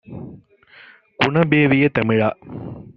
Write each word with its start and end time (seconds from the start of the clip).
குணமேவிய 1.19 1.89
தமிழா! 1.99 2.29